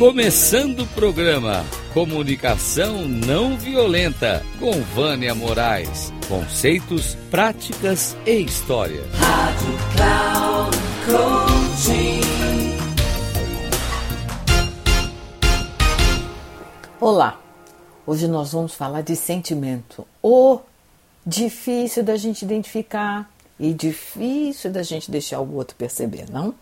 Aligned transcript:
Começando 0.00 0.80
o 0.80 0.86
programa 0.86 1.62
Comunicação 1.92 3.06
Não 3.06 3.58
Violenta 3.58 4.42
com 4.58 4.72
Vânia 4.80 5.34
Moraes. 5.34 6.10
Conceitos, 6.26 7.16
práticas 7.30 8.16
e 8.24 8.40
história. 8.40 9.02
Rádio 9.12 9.78
Cloud 9.94 10.76
Coaching. 11.04 12.20
Olá, 16.98 17.38
hoje 18.06 18.26
nós 18.26 18.52
vamos 18.52 18.72
falar 18.72 19.02
de 19.02 19.14
sentimento. 19.14 20.06
O 20.22 20.60
difícil 21.26 22.02
da 22.02 22.16
gente 22.16 22.42
identificar 22.42 23.30
e 23.58 23.74
difícil 23.74 24.72
da 24.72 24.82
gente 24.82 25.10
deixar 25.10 25.40
o 25.40 25.54
outro 25.54 25.76
perceber, 25.76 26.24
não? 26.30 26.54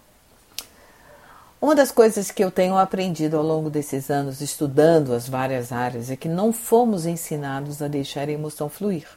Uma 1.60 1.74
das 1.74 1.90
coisas 1.90 2.30
que 2.30 2.44
eu 2.44 2.52
tenho 2.52 2.78
aprendido 2.78 3.36
ao 3.36 3.42
longo 3.42 3.68
desses 3.68 4.10
anos 4.10 4.40
estudando 4.40 5.12
as 5.12 5.28
várias 5.28 5.72
áreas 5.72 6.08
é 6.08 6.14
que 6.14 6.28
não 6.28 6.52
fomos 6.52 7.04
ensinados 7.04 7.82
a 7.82 7.88
deixar 7.88 8.28
a 8.28 8.32
emoção 8.32 8.68
fluir 8.68 9.08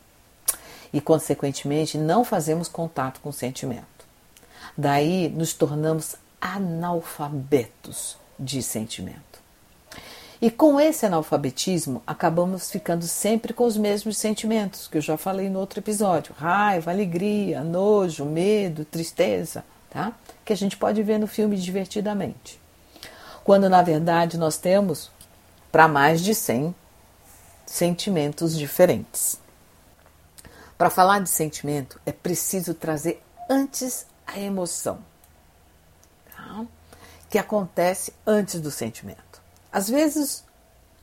e, 0.91 0.99
consequentemente, 0.99 1.99
não 1.99 2.25
fazemos 2.25 2.67
contato 2.67 3.21
com 3.21 3.29
o 3.29 3.33
sentimento. 3.33 3.85
Daí 4.75 5.29
nos 5.29 5.53
tornamos 5.53 6.15
analfabetos 6.41 8.17
de 8.39 8.63
sentimento. 8.63 9.39
E 10.41 10.49
com 10.49 10.81
esse 10.81 11.05
analfabetismo, 11.05 12.01
acabamos 12.07 12.71
ficando 12.71 13.05
sempre 13.05 13.53
com 13.53 13.65
os 13.65 13.77
mesmos 13.77 14.17
sentimentos, 14.17 14.87
que 14.87 14.97
eu 14.97 15.01
já 15.01 15.15
falei 15.15 15.47
no 15.47 15.59
outro 15.59 15.79
episódio: 15.79 16.33
raiva, 16.35 16.89
alegria, 16.89 17.63
nojo, 17.63 18.25
medo, 18.25 18.83
tristeza, 18.83 19.63
tá? 19.91 20.13
Que 20.43 20.53
a 20.53 20.57
gente 20.57 20.75
pode 20.77 21.03
ver 21.03 21.19
no 21.19 21.27
filme 21.27 21.55
divertidamente. 21.57 22.59
Quando 23.43 23.69
na 23.69 23.83
verdade 23.83 24.37
nós 24.37 24.57
temos 24.57 25.11
para 25.71 25.87
mais 25.87 26.21
de 26.21 26.33
100 26.33 26.73
sentimentos 27.65 28.57
diferentes. 28.57 29.39
Para 30.77 30.89
falar 30.89 31.19
de 31.19 31.29
sentimento, 31.29 32.01
é 32.05 32.11
preciso 32.11 32.73
trazer 32.73 33.21
antes 33.49 34.07
a 34.25 34.39
emoção, 34.39 34.99
tá? 36.35 36.65
que 37.29 37.37
acontece 37.37 38.13
antes 38.25 38.59
do 38.59 38.71
sentimento. 38.71 39.41
Às 39.71 39.89
vezes 39.89 40.43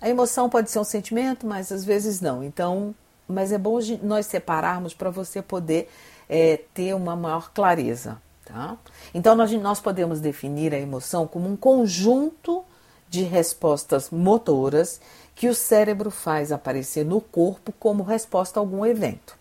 a 0.00 0.08
emoção 0.08 0.48
pode 0.48 0.70
ser 0.70 0.78
um 0.78 0.84
sentimento, 0.84 1.47
mas 1.47 1.70
às 1.70 1.84
vezes 1.84 2.20
não. 2.20 2.42
Então, 2.42 2.95
mas 3.27 3.52
é 3.52 3.58
bom 3.58 3.78
nós 4.02 4.27
separarmos 4.27 4.95
para 4.95 5.11
você 5.11 5.42
poder 5.42 5.91
é, 6.28 6.61
ter 6.75 6.95
uma 6.95 7.17
maior 7.17 7.50
clareza. 7.52 8.20
Tá? 8.49 8.79
Então, 9.13 9.35
nós, 9.35 9.53
nós 9.53 9.79
podemos 9.79 10.21
definir 10.21 10.73
a 10.73 10.79
emoção 10.79 11.27
como 11.27 11.47
um 11.47 11.55
conjunto 11.55 12.65
de 13.07 13.23
respostas 13.23 14.09
motoras 14.09 15.03
que 15.35 15.51
o 15.51 15.55
cérebro 15.55 16.11
faz 16.11 16.51
aparecer 16.51 17.05
no 17.05 17.21
corpo 17.21 17.73
como 17.79 18.03
resposta 18.03 18.59
a 18.59 18.63
algum 18.63 18.87
evento. 18.87 19.37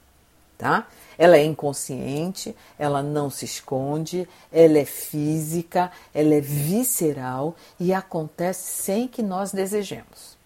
Tá? 0.57 0.87
Ela 1.17 1.37
é 1.37 1.45
inconsciente, 1.45 2.53
ela 2.77 3.01
não 3.01 3.29
se 3.29 3.45
esconde, 3.45 4.27
ela 4.51 4.77
é 4.77 4.83
física, 4.83 5.89
ela 6.13 6.35
é 6.35 6.41
visceral 6.41 7.55
e 7.79 7.93
acontece 7.93 8.83
sem 8.83 9.07
que 9.07 9.23
nós 9.23 9.53
desejemos. 9.53 10.37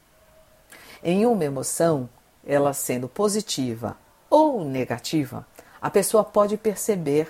Em 1.03 1.25
uma 1.25 1.43
emoção, 1.43 2.07
ela 2.45 2.73
sendo 2.73 3.07
positiva 3.07 3.97
ou 4.29 4.63
negativa, 4.63 5.47
a 5.81 5.89
pessoa 5.89 6.23
pode 6.23 6.57
perceber 6.57 7.27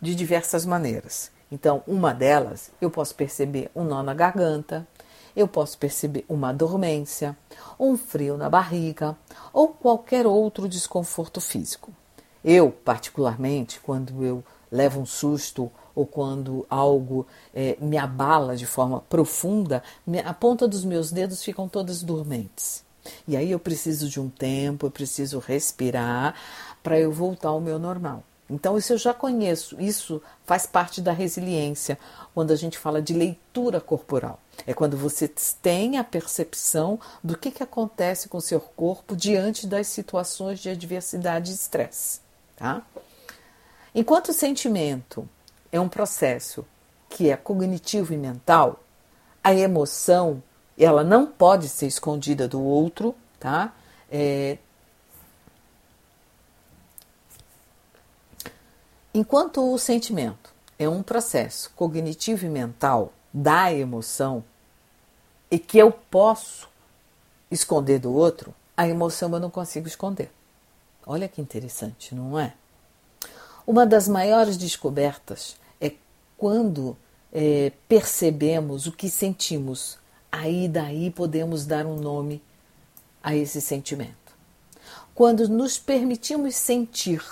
de 0.00 0.14
diversas 0.14 0.64
maneiras. 0.64 1.30
Então, 1.50 1.82
uma 1.86 2.12
delas, 2.12 2.70
eu 2.80 2.90
posso 2.90 3.14
perceber 3.14 3.70
um 3.74 3.84
nó 3.84 4.02
na 4.02 4.14
garganta, 4.14 4.86
eu 5.34 5.48
posso 5.48 5.78
perceber 5.78 6.24
uma 6.28 6.52
dormência, 6.52 7.36
um 7.78 7.96
frio 7.96 8.36
na 8.36 8.50
barriga 8.50 9.16
ou 9.52 9.68
qualquer 9.68 10.26
outro 10.26 10.68
desconforto 10.68 11.40
físico. 11.40 11.92
Eu, 12.44 12.70
particularmente, 12.70 13.80
quando 13.80 14.24
eu 14.24 14.44
levo 14.70 15.00
um 15.00 15.06
susto 15.06 15.70
ou 15.94 16.06
quando 16.06 16.66
algo 16.68 17.26
é, 17.54 17.76
me 17.80 17.96
abala 17.96 18.56
de 18.56 18.66
forma 18.66 19.00
profunda, 19.08 19.82
a 20.24 20.34
ponta 20.34 20.68
dos 20.68 20.84
meus 20.84 21.10
dedos 21.10 21.42
ficam 21.42 21.68
todas 21.68 22.02
dormentes. 22.02 22.84
E 23.26 23.36
aí 23.36 23.50
eu 23.50 23.58
preciso 23.58 24.08
de 24.08 24.20
um 24.20 24.28
tempo, 24.28 24.86
eu 24.86 24.90
preciso 24.90 25.38
respirar 25.38 26.34
para 26.82 26.98
eu 26.98 27.10
voltar 27.10 27.48
ao 27.48 27.60
meu 27.60 27.78
normal. 27.78 28.22
Então, 28.50 28.78
isso 28.78 28.94
eu 28.94 28.98
já 28.98 29.12
conheço, 29.12 29.80
isso 29.80 30.22
faz 30.44 30.66
parte 30.66 31.00
da 31.00 31.12
resiliência, 31.12 31.98
quando 32.34 32.50
a 32.50 32.56
gente 32.56 32.78
fala 32.78 33.02
de 33.02 33.12
leitura 33.12 33.80
corporal. 33.80 34.40
É 34.66 34.72
quando 34.72 34.96
você 34.96 35.28
tem 35.60 35.98
a 35.98 36.04
percepção 36.04 36.98
do 37.22 37.36
que, 37.36 37.50
que 37.50 37.62
acontece 37.62 38.28
com 38.28 38.38
o 38.38 38.42
seu 38.42 38.60
corpo 38.60 39.14
diante 39.14 39.66
das 39.66 39.86
situações 39.88 40.60
de 40.60 40.70
adversidade 40.70 41.50
e 41.50 41.54
estresse. 41.54 42.20
Tá? 42.56 42.82
Enquanto 43.94 44.28
o 44.28 44.32
sentimento 44.32 45.28
é 45.70 45.78
um 45.78 45.88
processo 45.88 46.64
que 47.08 47.30
é 47.30 47.36
cognitivo 47.36 48.14
e 48.14 48.16
mental, 48.16 48.82
a 49.42 49.54
emoção 49.54 50.42
ela 50.78 51.02
não 51.02 51.26
pode 51.26 51.68
ser 51.68 51.86
escondida 51.86 52.46
do 52.46 52.62
outro, 52.62 53.14
tá? 53.40 53.74
É... 54.10 54.58
Enquanto 59.12 59.72
o 59.72 59.78
sentimento 59.78 60.52
é 60.78 60.88
um 60.88 61.02
processo 61.02 61.70
cognitivo 61.74 62.46
e 62.46 62.48
mental 62.48 63.12
da 63.32 63.72
emoção 63.72 64.44
e 65.50 65.58
que 65.58 65.78
eu 65.78 65.90
posso 65.90 66.68
esconder 67.50 67.98
do 67.98 68.12
outro, 68.12 68.54
a 68.76 68.86
emoção 68.86 69.32
eu 69.32 69.40
não 69.40 69.50
consigo 69.50 69.88
esconder. 69.88 70.30
Olha 71.06 71.26
que 71.26 71.40
interessante, 71.40 72.14
não 72.14 72.38
é? 72.38 72.54
Uma 73.66 73.86
das 73.86 74.06
maiores 74.06 74.56
descobertas 74.56 75.56
é 75.80 75.92
quando 76.36 76.96
é, 77.32 77.72
percebemos 77.88 78.86
o 78.86 78.92
que 78.92 79.08
sentimos. 79.08 79.98
Aí 80.30 80.68
daí 80.68 81.10
podemos 81.10 81.64
dar 81.66 81.86
um 81.86 81.96
nome 81.96 82.42
a 83.22 83.34
esse 83.34 83.60
sentimento. 83.60 84.16
Quando 85.14 85.48
nos 85.48 85.78
permitimos 85.78 86.54
sentir, 86.54 87.22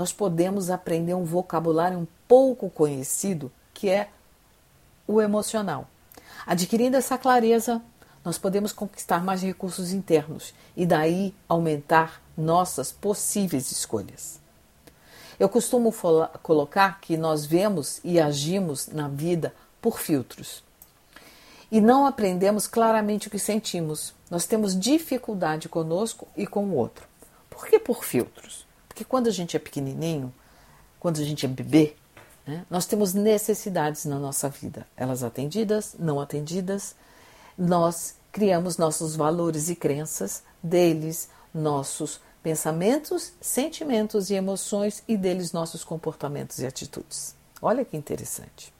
nós 0.00 0.14
podemos 0.14 0.70
aprender 0.70 1.12
um 1.12 1.26
vocabulário 1.26 1.98
um 1.98 2.06
pouco 2.26 2.70
conhecido 2.70 3.52
que 3.74 3.90
é 3.90 4.08
o 5.06 5.20
emocional. 5.20 5.86
Adquirindo 6.46 6.96
essa 6.96 7.18
clareza, 7.18 7.82
nós 8.24 8.38
podemos 8.38 8.72
conquistar 8.72 9.22
mais 9.22 9.42
recursos 9.42 9.92
internos 9.92 10.54
e 10.74 10.86
daí 10.86 11.34
aumentar 11.46 12.22
nossas 12.34 12.90
possíveis 12.90 13.70
escolhas. 13.70 14.40
Eu 15.38 15.50
costumo 15.50 15.94
colocar 16.42 16.98
que 17.02 17.18
nós 17.18 17.44
vemos 17.44 18.00
e 18.02 18.18
agimos 18.18 18.86
na 18.86 19.06
vida 19.06 19.54
por 19.82 20.00
filtros. 20.00 20.64
E 21.70 21.78
não 21.78 22.06
aprendemos 22.06 22.66
claramente 22.66 23.28
o 23.28 23.30
que 23.30 23.38
sentimos. 23.38 24.14
Nós 24.30 24.46
temos 24.46 24.74
dificuldade 24.80 25.68
conosco 25.68 26.26
e 26.34 26.46
com 26.46 26.64
o 26.64 26.74
outro. 26.74 27.06
Por 27.50 27.66
que 27.66 27.78
por 27.78 28.02
filtros? 28.02 28.69
Porque 28.90 29.04
quando 29.04 29.28
a 29.28 29.30
gente 29.30 29.56
é 29.56 29.60
pequenininho, 29.60 30.34
quando 30.98 31.20
a 31.20 31.24
gente 31.24 31.46
é 31.46 31.48
bebê, 31.48 31.94
né, 32.44 32.66
nós 32.68 32.86
temos 32.86 33.14
necessidades 33.14 34.04
na 34.04 34.18
nossa 34.18 34.48
vida. 34.48 34.84
Elas 34.96 35.22
atendidas, 35.22 35.94
não 35.96 36.20
atendidas, 36.20 36.96
nós 37.56 38.16
criamos 38.32 38.76
nossos 38.76 39.14
valores 39.14 39.68
e 39.70 39.76
crenças, 39.76 40.42
deles 40.60 41.28
nossos 41.54 42.20
pensamentos, 42.42 43.32
sentimentos 43.40 44.28
e 44.28 44.34
emoções 44.34 45.04
e 45.06 45.16
deles 45.16 45.52
nossos 45.52 45.84
comportamentos 45.84 46.58
e 46.58 46.66
atitudes. 46.66 47.36
Olha 47.62 47.84
que 47.84 47.96
interessante. 47.96 48.72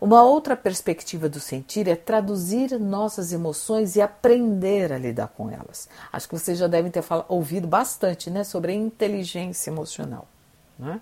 Uma 0.00 0.22
outra 0.22 0.56
perspectiva 0.56 1.28
do 1.28 1.40
sentir 1.40 1.88
é 1.88 1.96
traduzir 1.96 2.78
nossas 2.78 3.32
emoções 3.32 3.96
e 3.96 4.00
aprender 4.00 4.92
a 4.92 4.98
lidar 4.98 5.28
com 5.28 5.50
elas. 5.50 5.88
Acho 6.12 6.28
que 6.28 6.38
vocês 6.38 6.58
já 6.58 6.66
devem 6.66 6.90
ter 6.90 7.02
ouvido 7.28 7.66
bastante 7.66 8.30
né, 8.30 8.44
sobre 8.44 8.72
a 8.72 8.74
inteligência 8.74 9.70
emocional. 9.70 10.28
Né? 10.78 11.00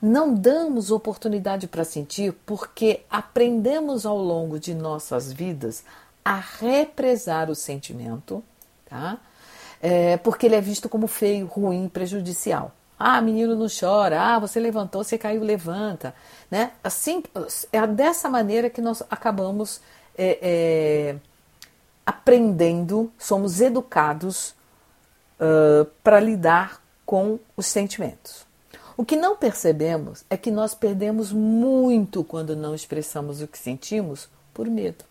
Não 0.00 0.34
damos 0.34 0.90
oportunidade 0.90 1.66
para 1.66 1.84
sentir 1.84 2.32
porque 2.44 3.00
aprendemos 3.08 4.04
ao 4.04 4.18
longo 4.18 4.60
de 4.60 4.74
nossas 4.74 5.32
vidas 5.32 5.82
a 6.24 6.36
represar 6.36 7.50
o 7.50 7.54
sentimento, 7.54 8.42
tá? 8.88 9.18
É, 9.80 10.16
porque 10.16 10.46
ele 10.46 10.56
é 10.56 10.60
visto 10.60 10.88
como 10.88 11.06
feio, 11.06 11.46
ruim, 11.46 11.88
prejudicial. 11.88 12.72
Ah, 12.98 13.20
menino 13.20 13.54
não 13.54 13.66
chora. 13.68 14.20
Ah, 14.20 14.38
você 14.38 14.58
levantou, 14.58 15.04
você 15.04 15.18
caiu, 15.18 15.42
levanta. 15.42 16.14
Né? 16.50 16.72
Assim, 16.82 17.22
é 17.72 17.86
dessa 17.86 18.28
maneira 18.28 18.70
que 18.70 18.80
nós 18.80 19.02
acabamos 19.10 19.80
é, 20.16 20.38
é, 20.40 21.16
aprendendo, 22.04 23.12
somos 23.18 23.60
educados 23.60 24.54
uh, 25.40 25.84
para 26.02 26.20
lidar 26.20 26.80
com 27.04 27.38
os 27.56 27.66
sentimentos. 27.66 28.46
O 28.96 29.04
que 29.04 29.14
não 29.14 29.36
percebemos 29.36 30.24
é 30.30 30.36
que 30.36 30.50
nós 30.50 30.74
perdemos 30.74 31.32
muito 31.32 32.24
quando 32.24 32.56
não 32.56 32.74
expressamos 32.74 33.42
o 33.42 33.46
que 33.46 33.58
sentimos 33.58 34.28
por 34.54 34.66
medo. 34.68 35.04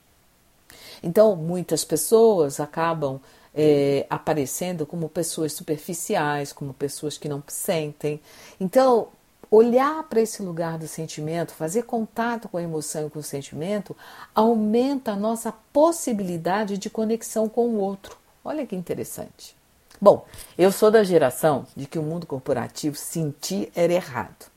Então, 1.03 1.35
muitas 1.35 1.85
pessoas 1.85 2.59
acabam 2.59 3.21
é, 3.55 4.05
aparecendo 4.09 4.85
como 4.85 5.07
pessoas 5.07 5.53
superficiais, 5.53 6.51
como 6.51 6.73
pessoas 6.73 7.17
que 7.17 7.29
não 7.29 7.41
sentem. 7.47 8.19
Então, 8.59 9.07
olhar 9.49 10.03
para 10.03 10.21
esse 10.21 10.41
lugar 10.41 10.77
do 10.77 10.87
sentimento, 10.87 11.53
fazer 11.53 11.83
contato 11.83 12.49
com 12.49 12.57
a 12.57 12.63
emoção 12.63 13.07
e 13.07 13.09
com 13.09 13.19
o 13.19 13.23
sentimento, 13.23 13.95
aumenta 14.33 15.13
a 15.13 15.15
nossa 15.15 15.53
possibilidade 15.71 16.77
de 16.77 16.89
conexão 16.89 17.47
com 17.47 17.67
o 17.67 17.79
outro. 17.79 18.17
Olha 18.43 18.65
que 18.65 18.75
interessante. 18.75 19.55
Bom, 20.01 20.25
eu 20.57 20.71
sou 20.71 20.91
da 20.91 21.03
geração 21.03 21.65
de 21.75 21.85
que 21.85 21.97
o 21.97 22.03
mundo 22.03 22.27
corporativo 22.27 22.97
sentir 22.97 23.71
era 23.73 23.93
errado. 23.93 24.51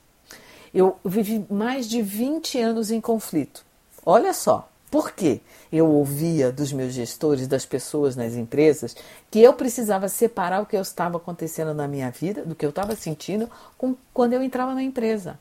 Eu 0.73 0.97
vivi 1.03 1.45
mais 1.49 1.87
de 1.87 2.01
20 2.01 2.59
anos 2.59 2.91
em 2.91 3.01
conflito. 3.01 3.65
Olha 4.05 4.33
só, 4.33 4.69
por 4.89 5.11
quê? 5.11 5.41
Eu 5.71 5.87
ouvia 5.87 6.51
dos 6.51 6.73
meus 6.73 6.93
gestores, 6.93 7.47
das 7.47 7.65
pessoas 7.65 8.15
nas 8.15 8.33
empresas, 8.33 8.95
que 9.29 9.39
eu 9.39 9.53
precisava 9.53 10.09
separar 10.09 10.61
o 10.61 10.65
que 10.65 10.75
eu 10.75 10.81
estava 10.81 11.17
acontecendo 11.17 11.73
na 11.73 11.87
minha 11.87 12.09
vida, 12.09 12.43
do 12.43 12.55
que 12.55 12.65
eu 12.65 12.71
estava 12.71 12.95
sentindo, 12.95 13.49
com, 13.77 13.95
quando 14.13 14.33
eu 14.33 14.41
entrava 14.41 14.73
na 14.73 14.81
empresa. 14.81 15.39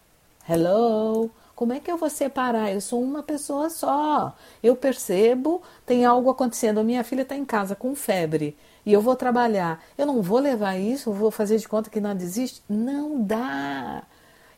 Hello! 0.48 1.30
Como 1.54 1.72
é 1.72 1.80
que 1.80 1.90
eu 1.90 1.96
vou 1.96 2.08
separar? 2.08 2.72
Eu 2.72 2.80
sou 2.80 3.02
uma 3.02 3.22
pessoa 3.22 3.68
só. 3.68 4.36
Eu 4.62 4.76
percebo, 4.76 5.60
tem 5.84 6.04
algo 6.04 6.30
acontecendo. 6.30 6.78
A 6.78 6.84
minha 6.84 7.02
filha 7.02 7.22
está 7.22 7.34
em 7.34 7.44
casa 7.44 7.74
com 7.74 7.96
febre 7.96 8.56
e 8.86 8.92
eu 8.92 9.00
vou 9.00 9.16
trabalhar. 9.16 9.82
Eu 9.96 10.06
não 10.06 10.22
vou 10.22 10.38
levar 10.38 10.78
isso, 10.78 11.10
vou 11.10 11.32
fazer 11.32 11.58
de 11.58 11.66
conta 11.66 11.90
que 11.90 12.00
não 12.00 12.12
existe? 12.12 12.62
Não 12.68 13.20
dá. 13.22 14.04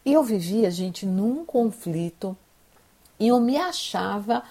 E 0.04 0.12
eu 0.12 0.22
vivia, 0.22 0.70
gente, 0.70 1.06
num 1.06 1.44
conflito 1.44 2.36
e 3.20 3.28
eu 3.28 3.38
me 3.38 3.58
achava 3.58 4.42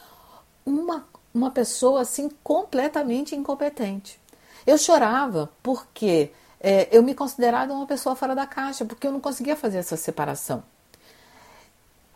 uma, 0.69 1.07
uma 1.33 1.51
pessoa 1.51 2.01
assim 2.01 2.30
completamente 2.44 3.36
incompetente. 3.36 4.19
Eu 4.66 4.77
chorava 4.77 5.50
porque 5.63 6.31
é, 6.60 6.88
eu 6.92 7.01
me 7.01 7.16
considerava 7.16 7.74
uma 7.74 7.88
pessoa 7.88 8.16
fora 8.16 8.36
da 8.36 8.45
caixa, 8.45 8.86
porque 8.86 9.07
eu 9.07 9.12
não 9.12 9.19
conseguia 9.19 9.56
fazer 9.56 9.77
essa 9.77 9.95
separação. 9.95 10.63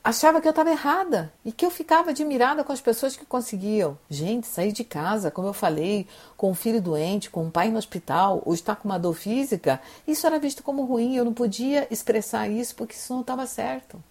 Achava 0.03 0.41
que 0.41 0.47
eu 0.47 0.49
estava 0.49 0.69
errada 0.69 1.31
e 1.45 1.51
que 1.53 1.65
eu 1.65 1.71
ficava 1.71 2.09
admirada 2.09 2.61
com 2.61 2.73
as 2.73 2.81
pessoas 2.81 3.15
que 3.15 3.25
conseguiam. 3.25 3.97
Gente, 4.09 4.45
sair 4.47 4.73
de 4.73 4.83
casa, 4.83 5.31
como 5.31 5.47
eu 5.47 5.53
falei, 5.53 6.05
com 6.35 6.51
um 6.51 6.53
filho 6.53 6.81
doente, 6.81 7.29
com 7.29 7.45
um 7.45 7.49
pai 7.49 7.69
no 7.69 7.77
hospital, 7.77 8.43
ou 8.45 8.53
estar 8.53 8.75
com 8.75 8.89
uma 8.89 8.99
dor 8.99 9.13
física, 9.13 9.79
isso 10.05 10.27
era 10.27 10.37
visto 10.37 10.61
como 10.61 10.83
ruim. 10.83 11.15
Eu 11.15 11.23
não 11.23 11.33
podia 11.33 11.87
expressar 11.89 12.49
isso 12.49 12.75
porque 12.75 12.95
isso 12.95 13.13
não 13.13 13.21
estava 13.21 13.47
certo. 13.47 14.03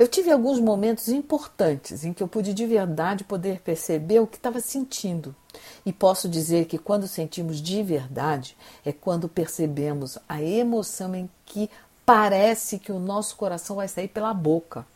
Eu 0.00 0.08
tive 0.08 0.30
alguns 0.30 0.58
momentos 0.58 1.08
importantes 1.08 2.06
em 2.06 2.14
que 2.14 2.22
eu 2.22 2.26
pude 2.26 2.54
de 2.54 2.66
verdade 2.66 3.22
poder 3.22 3.60
perceber 3.60 4.18
o 4.18 4.26
que 4.26 4.38
estava 4.38 4.58
sentindo. 4.58 5.36
E 5.84 5.92
posso 5.92 6.26
dizer 6.26 6.64
que 6.64 6.78
quando 6.78 7.06
sentimos 7.06 7.60
de 7.60 7.82
verdade 7.82 8.56
é 8.82 8.94
quando 8.94 9.28
percebemos 9.28 10.16
a 10.26 10.42
emoção 10.42 11.14
em 11.14 11.28
que 11.44 11.68
parece 12.06 12.78
que 12.78 12.90
o 12.90 12.98
nosso 12.98 13.36
coração 13.36 13.76
vai 13.76 13.88
sair 13.88 14.08
pela 14.08 14.32
boca. 14.32 14.86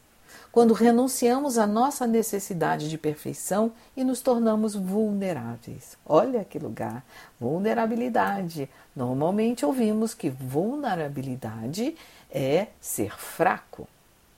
Quando 0.51 0.73
renunciamos 0.73 1.59
à 1.59 1.67
nossa 1.67 2.07
necessidade 2.07 2.89
de 2.89 2.97
perfeição 2.97 3.73
e 3.95 4.03
nos 4.05 4.23
tornamos 4.23 4.75
vulneráveis. 4.75 5.99
Olha 6.07 6.47
que 6.47 6.59
lugar! 6.59 7.05
Vulnerabilidade. 7.39 8.71
Normalmente 8.97 9.67
ouvimos 9.67 10.15
que 10.15 10.31
vulnerabilidade 10.31 11.95
é 12.31 12.69
ser 12.81 13.15
fraco. 13.19 13.87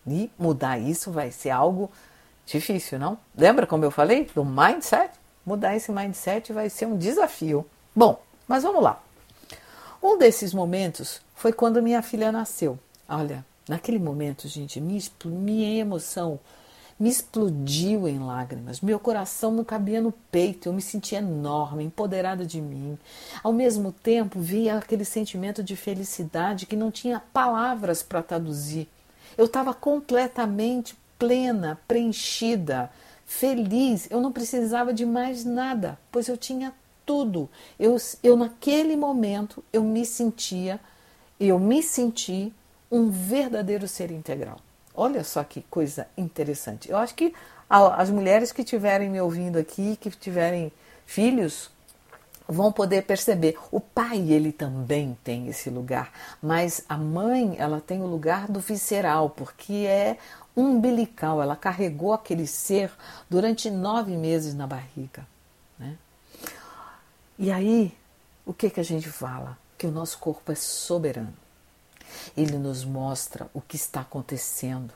E 0.07 0.31
mudar 0.39 0.79
isso 0.79 1.11
vai 1.11 1.31
ser 1.31 1.51
algo 1.51 1.91
difícil, 2.47 2.99
não? 2.99 3.19
Lembra 3.37 3.67
como 3.67 3.85
eu 3.85 3.91
falei 3.91 4.31
do 4.35 4.45
mindset? 4.45 5.11
Mudar 5.45 5.77
esse 5.77 5.91
mindset 5.91 6.53
vai 6.53 6.71
ser 6.71 6.87
um 6.87 6.97
desafio. 6.97 7.67
Bom, 7.95 8.21
mas 8.47 8.63
vamos 8.63 8.83
lá. 8.83 9.03
Um 10.03 10.17
desses 10.19 10.55
momentos 10.55 11.21
foi 11.35 11.53
quando 11.53 11.83
minha 11.83 12.03
filha 12.03 12.31
nasceu. 12.31 12.79
Olha, 13.09 13.45
naquele 13.69 13.99
momento, 13.99 14.47
gente, 14.47 14.81
minha 14.81 15.81
emoção 15.81 16.39
me 16.99 17.11
explodiu 17.11 18.09
em 18.09 18.19
lágrimas. 18.19 18.81
Meu 18.81 18.99
coração 18.99 19.51
não 19.53 19.65
cabia 19.65 20.01
no 20.01 20.13
peito, 20.31 20.69
eu 20.69 20.73
me 20.73 20.81
sentia 20.81 21.19
enorme, 21.19 21.85
empoderada 21.85 22.45
de 22.45 22.61
mim. 22.61 22.99
Ao 23.43 23.53
mesmo 23.53 23.93
tempo, 23.93 24.41
via 24.41 24.79
aquele 24.79 25.05
sentimento 25.05 25.63
de 25.63 25.77
felicidade 25.77 26.67
que 26.67 26.77
não 26.77 26.91
tinha 26.91 27.23
palavras 27.33 28.03
para 28.03 28.23
traduzir. 28.23 28.89
Eu 29.37 29.47
estava 29.47 29.73
completamente 29.73 30.97
plena, 31.19 31.79
preenchida, 31.87 32.91
feliz. 33.25 34.09
Eu 34.11 34.21
não 34.21 34.33
precisava 34.33 34.93
de 34.93 35.05
mais 35.05 35.45
nada, 35.45 35.99
pois 36.11 36.29
eu 36.29 36.37
tinha 36.37 36.73
tudo. 37.05 37.49
Eu, 37.79 37.97
eu 38.23 38.37
naquele 38.37 38.97
momento 38.97 39.63
eu 39.73 39.83
me 39.83 40.05
sentia, 40.05 40.81
eu 41.39 41.59
me 41.59 41.83
senti 41.83 42.53
um 42.91 43.11
verdadeiro 43.11 43.87
ser 43.87 44.11
integral. 44.11 44.59
Olha 44.95 45.23
só 45.23 45.45
que 45.45 45.63
coisa 45.71 46.07
interessante. 46.17 46.91
Eu 46.91 46.97
acho 46.97 47.15
que 47.15 47.35
as 47.69 48.11
mulheres 48.11 48.53
que 48.53 48.63
estiverem 48.63 49.11
me 49.11 49.21
ouvindo 49.21 49.59
aqui, 49.59 49.97
que 49.97 50.11
tiverem 50.11 50.73
filhos, 51.05 51.71
vão 52.49 52.73
poder 52.73 53.03
perceber. 53.03 53.59
O 53.71 53.81
pai, 53.81 54.19
ele 54.31 54.53
também 54.53 55.17
tem 55.25 55.49
esse 55.49 55.71
lugar, 55.71 56.13
mas 56.43 56.85
a 56.89 56.97
mãe, 56.97 57.57
ela 57.59 57.81
tem 57.81 58.03
o 58.03 58.07
lugar 58.07 58.49
do 58.49 58.61
visceral, 58.61 59.31
porque 59.31 59.73
é 59.73 60.19
umbilical, 60.57 61.43
ela 61.43 61.55
carregou 61.55 62.13
aquele 62.13 62.47
ser 62.47 62.91
durante 63.29 63.71
nove 63.71 64.17
meses 64.17 64.55
na 64.55 64.67
barriga. 64.67 65.27
Né? 65.79 65.97
E 67.39 67.51
aí, 67.51 67.97
o 68.45 68.55
que, 68.55 68.71
que 68.71 68.81
a 68.81 68.85
gente 68.85 69.09
fala? 69.09 69.59
Que 69.77 69.87
o 69.87 69.91
nosso 69.91 70.19
corpo 70.19 70.51
é 70.51 70.55
soberano. 70.55 71.35
Ele 72.37 72.57
nos 72.57 72.85
mostra 72.85 73.49
o 73.53 73.61
que 73.61 73.77
está 73.77 74.01
acontecendo 74.01 74.95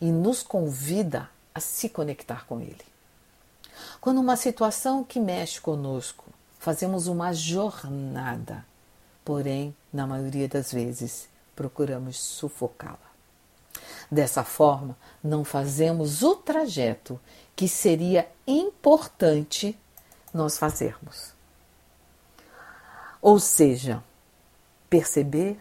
e 0.00 0.10
nos 0.10 0.42
convida 0.42 1.28
a 1.54 1.60
se 1.60 1.88
conectar 1.88 2.46
com 2.46 2.60
ele. 2.60 2.84
Quando 4.00 4.20
uma 4.20 4.36
situação 4.36 5.04
que 5.04 5.20
mexe 5.20 5.60
conosco 5.60 6.33
fazemos 6.64 7.08
uma 7.08 7.30
jornada, 7.34 8.64
porém, 9.22 9.76
na 9.92 10.06
maioria 10.06 10.48
das 10.48 10.72
vezes, 10.72 11.28
procuramos 11.54 12.18
sufocá-la. 12.18 12.96
Dessa 14.10 14.42
forma, 14.42 14.96
não 15.22 15.44
fazemos 15.44 16.22
o 16.22 16.36
trajeto 16.36 17.20
que 17.54 17.68
seria 17.68 18.26
importante 18.46 19.78
nós 20.32 20.56
fazermos. 20.56 21.34
Ou 23.20 23.38
seja, 23.38 24.02
perceber 24.88 25.60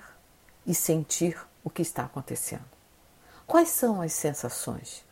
e 0.65 0.73
sentir 0.73 1.37
o 1.65 1.69
que 1.69 1.81
está 1.81 2.05
acontecendo. 2.05 2.63
Quais 3.45 3.71
são 3.71 4.01
as 4.01 4.13
sensações 4.13 5.03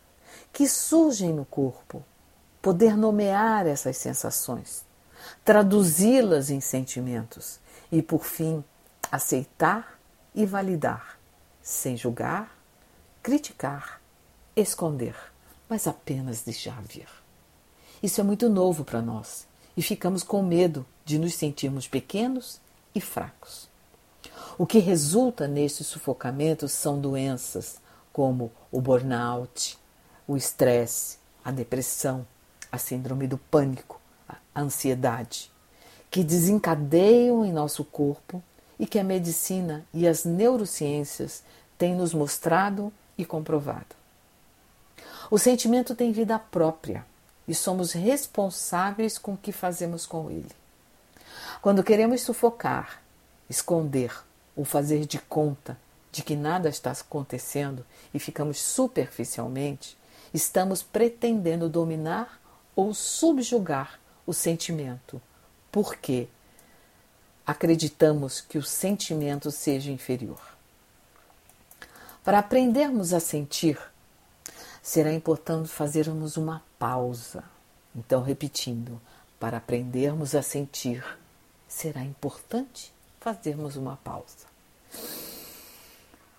que 0.53 0.69
surgem 0.69 1.33
no 1.33 1.43
corpo? 1.43 2.01
Poder 2.61 2.95
nomear 2.95 3.67
essas 3.67 3.97
sensações 3.97 4.89
traduzi-las 5.43 6.49
em 6.49 6.59
sentimentos 6.59 7.59
e, 7.91 8.01
por 8.01 8.23
fim, 8.25 8.63
aceitar 9.11 9.99
e 10.33 10.45
validar, 10.45 11.19
sem 11.61 11.97
julgar, 11.97 12.57
criticar, 13.21 14.01
esconder, 14.55 15.15
mas 15.69 15.87
apenas 15.87 16.41
deixar 16.41 16.81
vir. 16.81 17.07
Isso 18.01 18.19
é 18.19 18.23
muito 18.23 18.49
novo 18.49 18.83
para 18.83 19.01
nós 19.01 19.47
e 19.77 19.81
ficamos 19.81 20.23
com 20.23 20.41
medo 20.41 20.85
de 21.05 21.19
nos 21.19 21.35
sentirmos 21.35 21.87
pequenos 21.87 22.59
e 22.95 22.99
fracos. 22.99 23.69
O 24.57 24.65
que 24.65 24.79
resulta 24.79 25.47
neste 25.47 25.83
sufocamento 25.83 26.67
são 26.67 26.99
doenças 26.99 27.79
como 28.11 28.51
o 28.71 28.81
burnout, 28.81 29.77
o 30.27 30.35
estresse, 30.35 31.17
a 31.43 31.51
depressão, 31.51 32.25
a 32.71 32.77
síndrome 32.77 33.27
do 33.27 33.37
pânico, 33.37 34.00
ansiedade, 34.55 35.51
que 36.09 36.23
desencadeiam 36.23 37.45
em 37.45 37.51
nosso 37.51 37.83
corpo 37.85 38.43
e 38.77 38.85
que 38.85 38.99
a 38.99 39.03
medicina 39.03 39.85
e 39.93 40.07
as 40.07 40.25
neurociências 40.25 41.43
têm 41.77 41.95
nos 41.95 42.13
mostrado 42.13 42.91
e 43.17 43.23
comprovado. 43.23 43.95
O 45.29 45.37
sentimento 45.37 45.95
tem 45.95 46.11
vida 46.11 46.37
própria 46.37 47.05
e 47.47 47.55
somos 47.55 47.93
responsáveis 47.93 49.17
com 49.17 49.33
o 49.33 49.37
que 49.37 49.51
fazemos 49.51 50.05
com 50.05 50.29
ele. 50.29 50.51
Quando 51.61 51.83
queremos 51.83 52.21
sufocar, 52.21 53.01
esconder 53.49 54.13
ou 54.55 54.65
fazer 54.65 55.05
de 55.05 55.19
conta 55.19 55.77
de 56.11 56.23
que 56.23 56.35
nada 56.35 56.67
está 56.67 56.91
acontecendo 56.91 57.85
e 58.13 58.19
ficamos 58.19 58.59
superficialmente, 58.59 59.97
estamos 60.33 60.83
pretendendo 60.83 61.69
dominar 61.69 62.41
ou 62.75 62.93
subjugar 62.93 64.00
o 64.31 64.33
sentimento, 64.33 65.21
porque 65.71 66.27
acreditamos 67.45 68.41
que 68.41 68.57
o 68.57 68.63
sentimento 68.63 69.51
seja 69.51 69.91
inferior. 69.91 70.41
Para 72.23 72.39
aprendermos 72.39 73.13
a 73.13 73.19
sentir, 73.19 73.77
será 74.81 75.11
importante 75.13 75.69
fazermos 75.69 76.37
uma 76.37 76.63
pausa 76.79 77.43
Então, 77.93 78.23
repetindo, 78.23 79.01
para 79.37 79.57
aprendermos 79.57 80.33
a 80.33 80.41
sentir, 80.41 81.03
será 81.67 82.01
importante 82.01 82.93
fazermos 83.19 83.75
uma 83.75 83.97
pausa. 83.97 84.47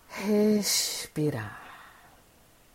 Respirar. 0.08 1.61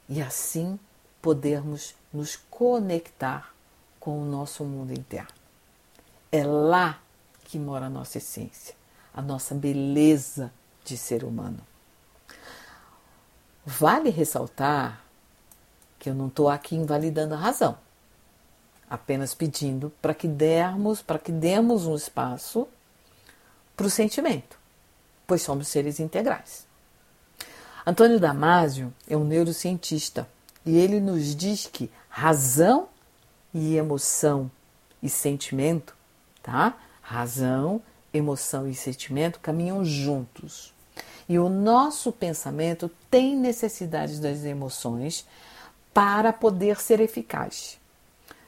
E 0.07 0.21
assim 0.21 0.79
podermos 1.21 1.95
nos 2.13 2.35
conectar 2.35 3.56
com 4.07 4.21
o 4.21 4.25
nosso 4.25 4.63
mundo 4.63 4.93
interno. 4.93 5.27
É 6.31 6.41
lá 6.41 6.97
que 7.43 7.59
mora 7.59 7.87
a 7.87 7.89
nossa 7.89 8.19
essência, 8.19 8.73
a 9.13 9.21
nossa 9.21 9.53
beleza 9.53 10.49
de 10.85 10.95
ser 10.97 11.25
humano. 11.25 11.59
Vale 13.65 14.09
ressaltar 14.09 15.03
que 15.99 16.09
eu 16.09 16.15
não 16.15 16.27
estou 16.27 16.47
aqui 16.47 16.77
invalidando 16.77 17.33
a 17.33 17.37
razão, 17.37 17.77
apenas 18.89 19.33
pedindo 19.33 19.91
para 20.01 20.13
que 20.13 20.25
dermos, 20.25 21.01
para 21.01 21.19
que 21.19 21.33
demos 21.33 21.85
um 21.85 21.93
espaço 21.93 22.65
para 23.75 23.87
o 23.87 23.89
sentimento, 23.89 24.57
pois 25.27 25.41
somos 25.41 25.67
seres 25.67 25.99
integrais. 25.99 26.65
Antônio 27.85 28.21
Damasio 28.21 28.93
é 29.05 29.17
um 29.17 29.25
neurocientista 29.25 30.25
e 30.65 30.77
ele 30.77 31.01
nos 31.01 31.35
diz 31.35 31.65
que 31.65 31.91
razão 32.07 32.87
e 33.57 33.75
emoção 33.75 34.51
e 35.01 35.09
sentimento, 35.09 35.95
tá? 36.43 36.77
Razão, 37.01 37.81
emoção 38.13 38.67
e 38.67 38.75
sentimento 38.75 39.39
caminham 39.39 39.83
juntos. 39.83 40.73
E 41.27 41.39
o 41.39 41.49
nosso 41.49 42.11
pensamento 42.11 42.89
tem 43.09 43.35
necessidade 43.35 44.21
das 44.21 44.45
emoções 44.45 45.25
para 45.93 46.31
poder 46.31 46.79
ser 46.79 46.99
eficaz. 46.99 47.79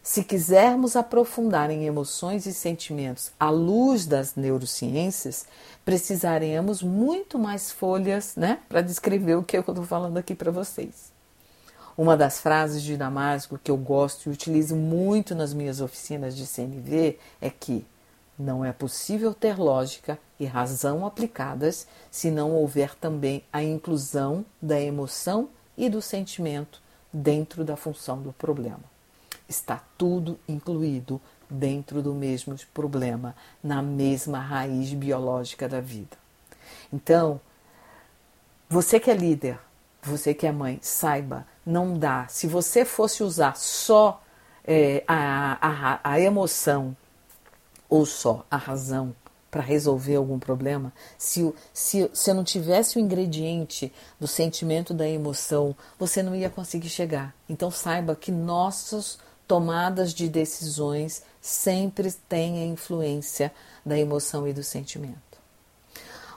Se 0.04 0.24
quisermos 0.24 0.96
aprofundar 0.96 1.72
em 1.72 1.86
emoções 1.86 2.46
e 2.46 2.54
sentimentos 2.54 3.32
à 3.40 3.50
luz 3.50 4.06
das 4.06 4.36
neurociências, 4.36 5.46
precisaremos 5.84 6.82
muito 6.82 7.38
mais 7.38 7.72
folhas 7.72 8.36
né, 8.36 8.60
para 8.70 8.82
descrever 8.82 9.36
o 9.36 9.44
que 9.44 9.58
eu 9.58 9.62
estou 9.62 9.84
falando 9.84 10.18
aqui 10.18 10.34
para 10.36 10.52
vocês. 10.52 11.09
Uma 12.00 12.16
das 12.16 12.40
frases 12.40 12.82
de 12.82 12.96
Damasco 12.96 13.60
que 13.62 13.70
eu 13.70 13.76
gosto 13.76 14.30
e 14.30 14.32
utilizo 14.32 14.74
muito 14.74 15.36
nas 15.36 15.54
minhas 15.54 15.82
oficinas 15.82 16.34
de 16.34 16.48
CNV 16.48 17.20
é 17.42 17.50
que 17.50 17.86
não 18.38 18.64
é 18.64 18.72
possível 18.72 19.34
ter 19.34 19.60
lógica 19.60 20.18
e 20.40 20.46
razão 20.46 21.06
aplicadas 21.06 21.86
se 22.10 22.32
não 22.32 22.54
houver 22.54 22.96
também 22.96 23.44
a 23.52 23.62
inclusão 23.62 24.46
da 24.62 24.80
emoção 24.80 25.50
e 25.78 25.90
do 25.90 26.02
sentimento 26.02 26.82
dentro 27.12 27.66
da 27.66 27.76
função 27.76 28.22
do 28.22 28.32
problema. 28.32 28.80
Está 29.50 29.84
tudo 29.98 30.40
incluído 30.48 31.20
dentro 31.50 32.02
do 32.02 32.14
mesmo 32.14 32.56
problema, 32.74 33.36
na 33.62 33.82
mesma 33.82 34.40
raiz 34.40 34.94
biológica 34.94 35.68
da 35.68 35.82
vida. 35.82 36.18
Então, 36.94 37.42
você 38.70 39.02
que 39.02 39.12
é 39.12 39.14
líder, 39.14 39.60
você 40.02 40.34
que 40.34 40.48
é 40.48 40.52
mãe, 40.52 40.80
saiba, 40.82 41.46
não 41.70 41.98
dá. 41.98 42.28
Se 42.28 42.48
você 42.48 42.84
fosse 42.84 43.24
usar 43.24 43.56
só 43.56 44.22
é, 44.66 45.04
a, 45.08 45.58
a, 45.62 46.00
a 46.04 46.20
emoção 46.20 46.98
ou 47.88 48.06
só 48.06 48.46
a 48.50 48.58
razão 48.58 49.16
para 49.50 49.62
resolver 49.62 50.16
algum 50.16 50.38
problema, 50.38 50.94
se, 51.18 51.54
se, 51.74 52.10
se 52.14 52.34
não 52.34 52.44
tivesse 52.44 52.98
o 52.98 53.00
ingrediente 53.00 53.92
do 54.20 54.28
sentimento 54.28 54.94
da 54.94 55.08
emoção, 55.08 55.76
você 55.98 56.22
não 56.22 56.36
ia 56.36 56.50
conseguir 56.50 56.90
chegar. 56.90 57.36
Então 57.48 57.72
saiba 57.72 58.16
que 58.16 58.32
nossas 58.32 59.18
tomadas 59.48 60.14
de 60.14 60.28
decisões 60.28 61.24
sempre 61.42 62.12
têm 62.12 62.62
a 62.62 62.66
influência 62.66 63.52
da 63.86 63.98
emoção 63.98 64.48
e 64.48 64.54
do 64.54 64.64
sentimento. 64.64 65.18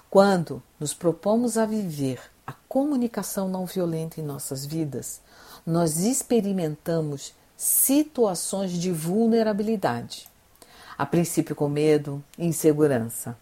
Quando 0.08 0.62
nos 0.78 0.94
propomos 0.94 1.58
a 1.58 1.66
viver 1.66 2.31
comunicação 2.72 3.50
não 3.50 3.66
violenta 3.66 4.18
em 4.18 4.24
nossas 4.24 4.64
vidas, 4.64 5.20
nós 5.66 5.98
experimentamos 5.98 7.34
situações 7.54 8.72
de 8.72 8.90
vulnerabilidade 8.90 10.26
a 10.96 11.04
princípio 11.04 11.54
com 11.54 11.68
medo 11.68 12.24
e 12.38 12.46
insegurança. 12.46 13.36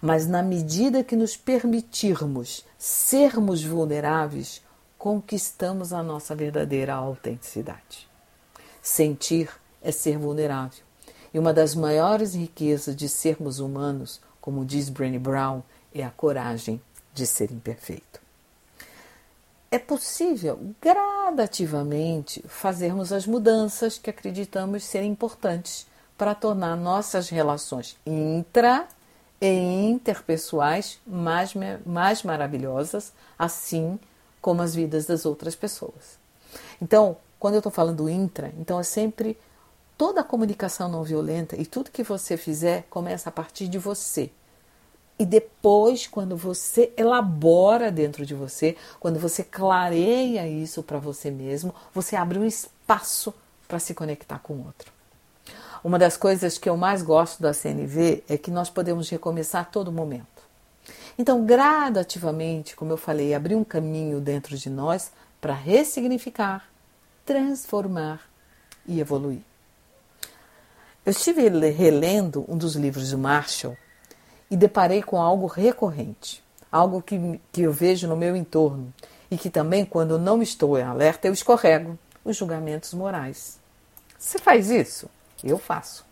Mas 0.00 0.28
na 0.28 0.44
medida 0.44 1.02
que 1.02 1.16
nos 1.16 1.36
permitirmos 1.36 2.64
sermos 2.78 3.64
vulneráveis, 3.64 4.62
conquistamos 4.96 5.92
a 5.92 6.00
nossa 6.00 6.36
verdadeira 6.36 6.94
autenticidade. 6.94 8.08
Sentir 8.80 9.50
é 9.82 9.90
ser 9.90 10.18
vulnerável. 10.18 10.84
E 11.34 11.38
uma 11.40 11.52
das 11.52 11.74
maiores 11.74 12.32
riquezas 12.32 12.94
de 12.94 13.08
sermos 13.08 13.58
humanos, 13.58 14.20
como 14.40 14.64
diz 14.64 14.88
Brené 14.88 15.18
Brown, 15.18 15.62
é 15.92 16.04
a 16.04 16.10
coragem 16.10 16.80
de 17.12 17.26
ser 17.26 17.50
imperfeito. 17.50 18.27
É 19.70 19.78
possível 19.78 20.58
gradativamente 20.80 22.42
fazermos 22.48 23.12
as 23.12 23.26
mudanças 23.26 23.98
que 23.98 24.08
acreditamos 24.08 24.82
serem 24.82 25.10
importantes 25.10 25.86
para 26.16 26.34
tornar 26.34 26.74
nossas 26.74 27.28
relações 27.28 27.96
intra 28.06 28.88
e 29.38 29.90
interpessoais 29.90 30.98
mais, 31.06 31.52
mais 31.84 32.22
maravilhosas, 32.22 33.12
assim 33.38 34.00
como 34.40 34.62
as 34.62 34.74
vidas 34.74 35.04
das 35.04 35.26
outras 35.26 35.54
pessoas. 35.54 36.18
Então, 36.80 37.18
quando 37.38 37.54
eu 37.54 37.58
estou 37.58 37.70
falando 37.70 38.08
intra, 38.08 38.52
então 38.58 38.80
é 38.80 38.82
sempre 38.82 39.38
toda 39.98 40.22
a 40.22 40.24
comunicação 40.24 40.88
não 40.88 41.04
violenta 41.04 41.56
e 41.56 41.66
tudo 41.66 41.90
que 41.90 42.02
você 42.02 42.38
fizer 42.38 42.86
começa 42.88 43.28
a 43.28 43.32
partir 43.32 43.68
de 43.68 43.78
você. 43.78 44.30
E 45.18 45.26
depois, 45.26 46.06
quando 46.06 46.36
você 46.36 46.92
elabora 46.96 47.90
dentro 47.90 48.24
de 48.24 48.34
você, 48.34 48.76
quando 49.00 49.18
você 49.18 49.42
clareia 49.42 50.46
isso 50.46 50.82
para 50.82 50.98
você 50.98 51.30
mesmo, 51.30 51.74
você 51.92 52.14
abre 52.14 52.38
um 52.38 52.44
espaço 52.44 53.34
para 53.66 53.80
se 53.80 53.94
conectar 53.94 54.38
com 54.38 54.54
o 54.54 54.66
outro. 54.66 54.92
Uma 55.82 55.98
das 55.98 56.16
coisas 56.16 56.56
que 56.56 56.68
eu 56.68 56.76
mais 56.76 57.02
gosto 57.02 57.42
da 57.42 57.52
CNV 57.52 58.22
é 58.28 58.38
que 58.38 58.50
nós 58.50 58.70
podemos 58.70 59.08
recomeçar 59.08 59.62
a 59.62 59.64
todo 59.64 59.92
momento. 59.92 60.26
Então, 61.18 61.44
gradativamente, 61.44 62.76
como 62.76 62.92
eu 62.92 62.96
falei, 62.96 63.34
abrir 63.34 63.56
um 63.56 63.64
caminho 63.64 64.20
dentro 64.20 64.56
de 64.56 64.70
nós 64.70 65.10
para 65.40 65.52
ressignificar, 65.52 66.68
transformar 67.26 68.20
e 68.86 69.00
evoluir. 69.00 69.40
Eu 71.04 71.10
estive 71.10 71.48
relendo 71.70 72.44
um 72.48 72.56
dos 72.56 72.76
livros 72.76 73.08
de 73.08 73.16
Marshall 73.16 73.76
e 74.50 74.56
deparei 74.56 75.02
com 75.02 75.20
algo 75.20 75.46
recorrente, 75.46 76.42
algo 76.70 77.02
que, 77.02 77.40
que 77.52 77.62
eu 77.62 77.72
vejo 77.72 78.08
no 78.08 78.16
meu 78.16 78.34
entorno 78.36 78.92
e 79.30 79.36
que 79.36 79.50
também, 79.50 79.84
quando 79.84 80.18
não 80.18 80.42
estou 80.42 80.78
em 80.78 80.82
alerta, 80.82 81.28
eu 81.28 81.32
escorrego: 81.32 81.98
os 82.24 82.36
julgamentos 82.36 82.94
morais. 82.94 83.58
Você 84.18 84.38
faz 84.38 84.70
isso? 84.70 85.08
Eu 85.44 85.58
faço. 85.58 86.04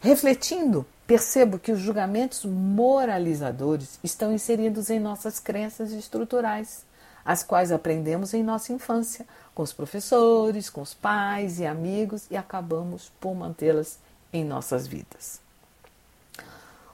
Refletindo, 0.00 0.86
percebo 1.06 1.58
que 1.58 1.72
os 1.72 1.80
julgamentos 1.80 2.44
moralizadores 2.44 3.98
estão 4.04 4.32
inseridos 4.32 4.90
em 4.90 5.00
nossas 5.00 5.40
crenças 5.40 5.90
estruturais, 5.90 6.84
as 7.24 7.42
quais 7.42 7.72
aprendemos 7.72 8.34
em 8.34 8.42
nossa 8.42 8.72
infância, 8.72 9.26
com 9.54 9.62
os 9.62 9.72
professores, 9.72 10.70
com 10.70 10.82
os 10.82 10.94
pais 10.94 11.58
e 11.58 11.66
amigos 11.66 12.26
e 12.30 12.36
acabamos 12.36 13.10
por 13.18 13.34
mantê-las 13.34 13.98
em 14.32 14.44
nossas 14.44 14.86
vidas. 14.86 15.40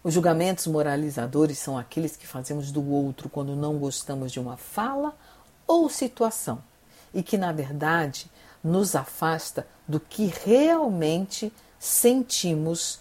Os 0.05 0.13
julgamentos 0.13 0.67
moralizadores 0.67 1.59
são 1.59 1.79
aqueles 1.79 2.15
que 2.15 2.27
fazemos 2.27 2.71
do 2.71 2.87
outro 2.93 3.31
quando 3.31 3.57
não 3.57 3.79
gostamos 3.79 4.31
de 4.31 4.39
uma 4.39 4.59
fala 4.59 5.17
ou 5.67 5.89
situação 5.89 6.63
e 7.15 7.23
que, 7.23 7.39
na 7.39 7.53
verdade, 7.53 8.31
nos 8.63 8.95
afasta 8.95 9.67
do 9.89 9.99
que 9.99 10.27
realmente 10.45 11.51
sentimos, 11.79 13.01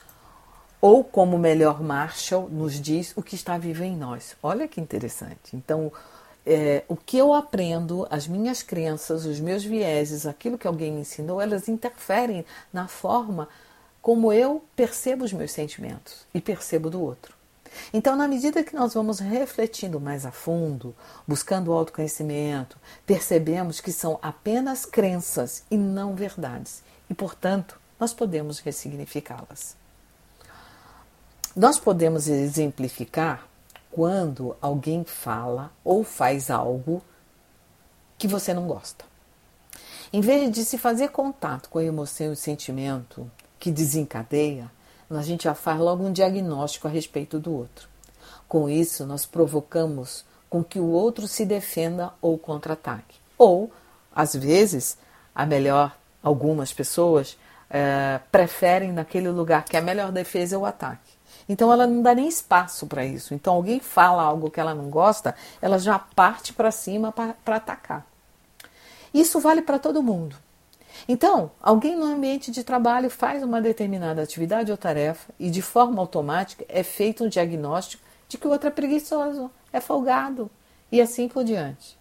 ou 0.80 1.04
como 1.04 1.38
melhor 1.38 1.84
Marshall 1.84 2.48
nos 2.50 2.80
diz, 2.80 3.12
o 3.18 3.22
que 3.22 3.36
está 3.36 3.58
vivo 3.58 3.84
em 3.84 3.98
nós. 3.98 4.38
Olha 4.42 4.66
que 4.66 4.80
interessante. 4.80 5.58
Então, 5.58 5.92
é, 6.46 6.86
o 6.88 6.96
que 6.96 7.18
eu 7.18 7.34
aprendo, 7.34 8.08
as 8.10 8.30
minhas 8.30 8.64
crenças, 8.64 9.26
os 9.26 9.42
meus 9.42 9.62
vieses, 9.62 10.26
aquilo 10.26 10.58
que 10.58 10.68
alguém 10.68 10.94
me 10.94 11.02
ensinou, 11.02 11.42
elas 11.42 11.68
interferem 11.68 12.46
na 12.72 12.88
forma 12.88 13.50
como 14.04 14.34
eu 14.34 14.62
percebo 14.76 15.24
os 15.24 15.32
meus 15.32 15.54
sentimentos 15.54 16.28
e 16.34 16.42
percebo 16.42 16.90
do 16.90 17.02
outro. 17.02 17.34
Então, 17.94 18.18
na 18.18 18.28
medida 18.28 18.62
que 18.62 18.76
nós 18.76 18.94
vamos 18.94 19.20
refletindo 19.20 19.98
mais 19.98 20.26
a 20.26 20.32
fundo, 20.32 20.94
buscando 21.26 21.70
o 21.70 21.74
autoconhecimento, 21.74 22.78
percebemos 23.06 23.80
que 23.80 23.94
são 23.94 24.20
apenas 24.22 24.86
crenças 24.86 25.64
e 25.72 25.78
não 25.78 26.16
verdades, 26.16 26.84
e, 27.10 27.14
portanto, 27.14 27.80
nós 27.98 28.14
podemos 28.14 28.60
ressignificá-las. 28.60 29.78
Nós 31.56 31.80
podemos 31.80 32.28
exemplificar 32.28 33.48
quando 33.90 34.58
alguém 34.60 35.06
fala 35.06 35.72
ou 35.82 36.04
faz 36.04 36.52
algo 36.52 37.02
que 38.18 38.28
você 38.28 38.54
não 38.54 38.68
gosta. 38.68 39.06
Em 40.12 40.20
vez 40.20 40.52
de 40.52 40.66
se 40.66 40.78
fazer 40.78 41.08
contato 41.08 41.70
com 41.70 41.80
a 41.80 41.84
emoção 41.84 42.28
e 42.28 42.32
o 42.32 42.36
sentimento 42.36 43.32
que 43.64 43.72
desencadeia, 43.72 44.70
a 45.10 45.22
gente 45.22 45.46
já 45.46 45.56
faz 45.56 45.80
logo 45.80 46.04
um 46.04 46.12
diagnóstico 46.12 46.86
a 46.86 46.92
respeito 46.92 47.40
do 47.40 47.54
outro. 47.54 47.88
Com 48.46 48.68
isso, 48.68 49.06
nós 49.06 49.26
provocamos 49.26 50.26
com 50.50 50.62
que 50.62 50.82
o 50.82 50.90
outro 50.90 51.30
se 51.30 51.46
defenda 51.46 52.12
ou 52.22 52.38
contra-ataque. 52.38 53.16
Ou, 53.38 53.72
às 54.14 54.36
vezes, 54.36 54.98
a 55.34 55.46
melhor, 55.46 55.96
algumas 56.22 56.74
pessoas 56.74 57.38
é, 57.70 58.20
preferem 58.30 58.92
naquele 58.92 59.30
lugar 59.30 59.64
que 59.64 59.78
a 59.78 59.82
melhor 59.82 60.12
defesa 60.12 60.56
é 60.56 60.58
o 60.58 60.66
ataque. 60.66 61.14
Então 61.48 61.72
ela 61.72 61.88
não 61.88 62.02
dá 62.02 62.14
nem 62.14 62.28
espaço 62.28 62.86
para 62.86 63.06
isso. 63.06 63.34
Então 63.34 63.54
alguém 63.54 63.80
fala 63.80 64.24
algo 64.24 64.52
que 64.52 64.60
ela 64.60 64.76
não 64.76 64.90
gosta, 64.90 65.34
ela 65.62 65.80
já 65.80 65.98
parte 65.98 66.52
para 66.52 66.70
cima 66.70 67.14
para 67.14 67.56
atacar. 67.56 68.06
Isso 69.14 69.40
vale 69.40 69.62
para 69.62 69.80
todo 69.80 70.04
mundo. 70.04 70.36
Então, 71.08 71.52
alguém 71.62 71.96
no 71.96 72.06
ambiente 72.06 72.50
de 72.50 72.64
trabalho 72.64 73.10
faz 73.10 73.44
uma 73.44 73.62
determinada 73.62 74.22
atividade 74.22 74.72
ou 74.72 74.78
tarefa 74.78 75.34
e 75.38 75.50
de 75.50 75.62
forma 75.62 76.00
automática 76.00 76.64
é 76.70 76.82
feito 76.82 77.26
um 77.26 77.30
diagnóstico 77.30 78.04
de 78.30 78.38
que 78.38 78.48
o 78.48 78.52
outro 78.52 78.70
é 78.70 78.72
preguiçoso, 78.72 79.52
é 79.72 79.82
folgado 79.82 80.50
e 80.92 81.02
assim 81.02 81.28
por 81.28 81.44
diante. 81.44 81.98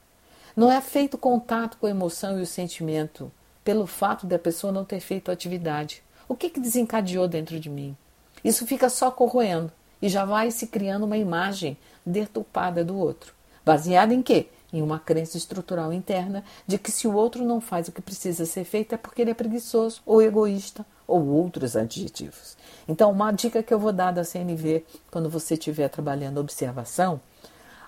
Não 0.54 0.70
é 0.70 0.80
feito 0.80 1.18
contato 1.18 1.78
com 1.78 1.86
a 1.86 1.90
emoção 1.90 2.38
e 2.38 2.42
o 2.42 2.46
sentimento 2.46 3.32
pelo 3.64 3.86
fato 3.86 4.26
da 4.26 4.38
pessoa 4.38 4.72
não 4.72 4.84
ter 4.84 5.00
feito 5.00 5.30
a 5.30 5.34
atividade. 5.34 6.02
O 6.28 6.36
que, 6.36 6.50
que 6.50 6.60
desencadeou 6.60 7.26
dentro 7.26 7.58
de 7.58 7.68
mim? 7.68 7.96
Isso 8.44 8.66
fica 8.66 8.88
só 8.88 9.10
corroendo 9.10 9.72
e 10.00 10.08
já 10.08 10.24
vai 10.24 10.50
se 10.50 10.66
criando 10.66 11.04
uma 11.04 11.16
imagem 11.16 11.76
deturpada 12.04 12.84
do 12.84 12.96
outro. 12.96 13.34
Baseada 13.64 14.12
em 14.12 14.22
quê? 14.22 14.48
Em 14.72 14.80
uma 14.80 14.98
crença 14.98 15.36
estrutural 15.36 15.92
interna 15.92 16.42
de 16.66 16.78
que 16.78 16.90
se 16.90 17.06
o 17.06 17.14
outro 17.14 17.44
não 17.44 17.60
faz 17.60 17.88
o 17.88 17.92
que 17.92 18.00
precisa 18.00 18.46
ser 18.46 18.64
feito 18.64 18.94
é 18.94 18.98
porque 18.98 19.20
ele 19.20 19.30
é 19.30 19.34
preguiçoso 19.34 20.00
ou 20.06 20.22
egoísta 20.22 20.86
ou 21.06 21.26
outros 21.26 21.76
adjetivos. 21.76 22.56
Então, 22.88 23.10
uma 23.10 23.30
dica 23.32 23.62
que 23.62 23.74
eu 23.74 23.78
vou 23.78 23.92
dar 23.92 24.12
da 24.12 24.24
CNV 24.24 24.84
quando 25.10 25.28
você 25.28 25.54
estiver 25.54 25.88
trabalhando 25.88 26.38
observação, 26.38 27.20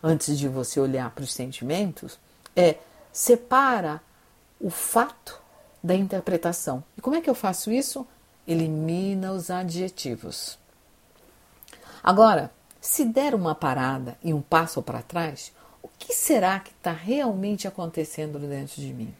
antes 0.03 0.39
de 0.39 0.47
você 0.49 0.79
olhar 0.79 1.11
para 1.11 1.25
os 1.25 1.33
sentimentos, 1.33 2.19
é 2.55 2.77
separa 3.13 4.03
o 4.61 4.69
fato 4.69 5.41
da 5.83 5.95
interpretação. 5.95 6.85
E 6.99 7.01
como 7.01 7.17
é 7.17 7.21
que 7.21 7.31
eu 7.31 7.35
faço 7.35 7.71
isso? 7.71 8.07
elimina 8.47 9.33
os 9.33 9.51
adjetivos. 9.51 10.59
Agora, 12.03 12.51
se 12.81 13.05
der 13.05 13.35
uma 13.35 13.55
parada 13.55 14.19
e 14.23 14.35
um 14.35 14.43
passo 14.43 14.83
para 14.83 15.03
trás, 15.03 15.53
que 15.99 16.15
será 16.15 16.61
que 16.61 16.71
está 16.71 16.93
realmente 16.93 17.67
acontecendo 17.67 18.39
dentro 18.39 18.81
de 18.81 18.93
mim? 18.93 19.15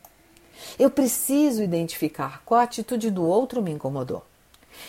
Eu 0.79 0.91
preciso 0.91 1.63
identificar 1.63 2.43
qual 2.45 2.61
a 2.61 2.65
atitude 2.65 3.11
do 3.11 3.25
outro 3.25 3.63
me 3.63 3.71
incomodou 3.71 4.25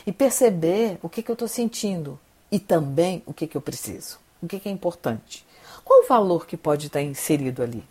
e 0.06 0.12
perceber 0.12 1.00
o 1.02 1.10
que, 1.10 1.22
que 1.22 1.30
eu 1.30 1.34
estou 1.34 1.48
sentindo 1.48 2.20
e 2.52 2.60
também 2.60 3.24
o 3.26 3.34
que, 3.34 3.48
que 3.48 3.58
eu 3.58 3.62
preciso, 3.62 4.20
o 4.42 4.48
que, 4.48 4.60
que 4.60 4.70
é 4.70 4.72
importante. 4.72 5.46
Qual 5.84 6.04
o 6.04 6.08
valor 6.08 6.48
que 6.48 6.58
pode 6.58 6.88
estar 6.88 7.02
inserido 7.02 7.62
ali? 7.62 7.84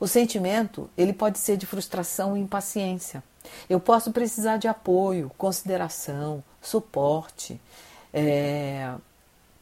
O 0.00 0.06
sentimento 0.06 0.90
ele 0.96 1.12
pode 1.12 1.38
ser 1.38 1.56
de 1.56 1.66
frustração 1.66 2.36
e 2.36 2.40
impaciência. 2.40 3.22
Eu 3.68 3.80
posso 3.80 4.12
precisar 4.12 4.56
de 4.56 4.68
apoio, 4.68 5.30
consideração, 5.38 6.42
suporte, 6.60 7.60
é, 8.12 8.92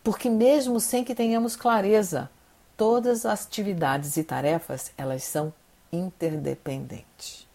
porque 0.02 0.28
mesmo 0.28 0.80
sem 0.80 1.04
que 1.04 1.14
tenhamos 1.14 1.54
clareza, 1.54 2.30
todas 2.76 3.24
as 3.24 3.46
atividades 3.46 4.16
e 4.16 4.24
tarefas 4.24 4.92
elas 4.96 5.24
são 5.24 5.52
interdependentes. 5.92 7.46